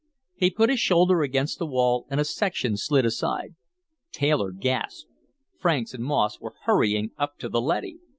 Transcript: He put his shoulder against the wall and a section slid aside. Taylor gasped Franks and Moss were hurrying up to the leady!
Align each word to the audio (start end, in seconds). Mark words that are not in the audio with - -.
He 0.33 0.49
put 0.49 0.71
his 0.71 0.79
shoulder 0.79 1.21
against 1.21 1.59
the 1.59 1.67
wall 1.67 2.07
and 2.09 2.19
a 2.19 2.25
section 2.25 2.75
slid 2.75 3.05
aside. 3.05 3.53
Taylor 4.11 4.51
gasped 4.51 5.07
Franks 5.59 5.93
and 5.93 6.03
Moss 6.03 6.39
were 6.39 6.55
hurrying 6.63 7.11
up 7.19 7.37
to 7.37 7.47
the 7.47 7.61
leady! 7.61 7.99